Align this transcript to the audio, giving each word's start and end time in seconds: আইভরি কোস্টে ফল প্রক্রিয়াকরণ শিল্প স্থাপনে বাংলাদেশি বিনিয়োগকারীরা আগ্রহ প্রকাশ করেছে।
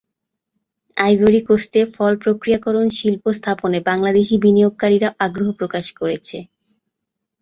আইভরি 0.97 1.41
কোস্টে 1.47 1.81
ফল 1.95 2.13
প্রক্রিয়াকরণ 2.23 2.87
শিল্প 2.97 3.23
স্থাপনে 3.37 3.79
বাংলাদেশি 3.89 4.35
বিনিয়োগকারীরা 4.43 5.09
আগ্রহ 5.25 5.47
প্রকাশ 5.59 5.85
করেছে। 5.99 6.37